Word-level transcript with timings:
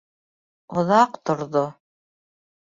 Оҙаҡ 0.83 1.21
торҙо. 1.31 1.63